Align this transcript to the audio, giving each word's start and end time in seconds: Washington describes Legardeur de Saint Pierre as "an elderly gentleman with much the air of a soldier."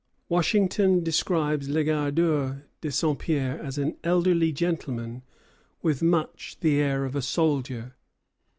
Washington 0.29 1.03
describes 1.03 1.69
Legardeur 1.69 2.63
de 2.81 2.91
Saint 2.91 3.19
Pierre 3.19 3.61
as 3.61 3.77
"an 3.77 3.97
elderly 4.03 4.51
gentleman 4.51 5.21
with 5.83 6.01
much 6.01 6.57
the 6.61 6.79
air 6.79 7.05
of 7.05 7.15
a 7.15 7.21
soldier." 7.21 7.93